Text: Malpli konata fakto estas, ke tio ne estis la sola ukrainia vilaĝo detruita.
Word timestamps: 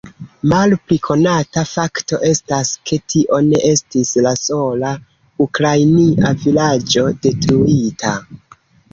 Malpli 0.51 0.95
konata 1.07 1.63
fakto 1.71 2.17
estas, 2.29 2.71
ke 2.91 2.97
tio 3.13 3.37
ne 3.49 3.59
estis 3.71 4.13
la 4.27 4.31
sola 4.43 4.93
ukrainia 5.45 6.31
vilaĝo 6.45 7.05
detruita. 7.27 8.15